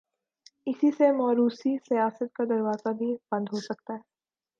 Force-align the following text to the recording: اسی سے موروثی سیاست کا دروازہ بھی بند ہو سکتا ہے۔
اسی 0.67 0.91
سے 0.91 1.11
موروثی 1.11 1.75
سیاست 1.89 2.33
کا 2.33 2.43
دروازہ 2.49 2.93
بھی 2.93 3.15
بند 3.31 3.47
ہو 3.53 3.59
سکتا 3.59 3.93
ہے۔ 3.93 3.99